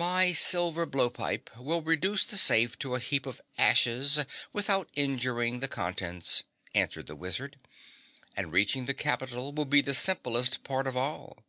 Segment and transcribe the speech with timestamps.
[0.00, 5.68] "My silver blowpipe will reduce the safe to a heap of ashes without injuring the
[5.68, 6.42] contents,"
[6.74, 7.58] answered the wizard,
[8.34, 11.44] "and reaching the capital will be the simplest part of all!"